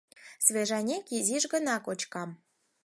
—Свежанек 0.45 1.05
изиш 1.17 1.43
гына 1.53 1.75
кочкам. 1.85 2.29